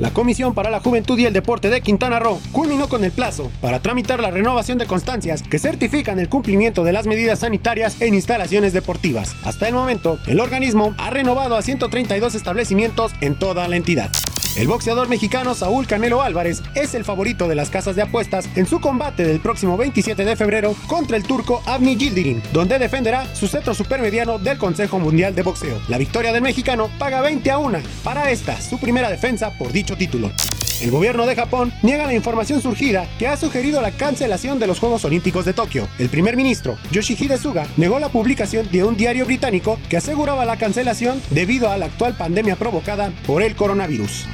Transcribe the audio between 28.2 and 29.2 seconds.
esta, su primera